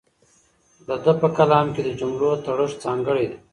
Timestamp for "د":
0.87-0.89, 1.83-1.89